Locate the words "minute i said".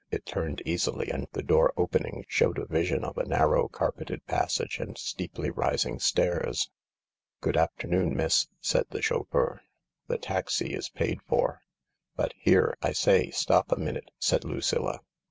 13.79-14.41